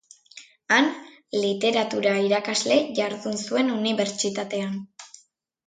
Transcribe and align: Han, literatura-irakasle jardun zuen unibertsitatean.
Han, 0.77 0.87
literatura-irakasle 1.43 2.79
jardun 3.03 3.39
zuen 3.45 3.73
unibertsitatean. 3.77 4.85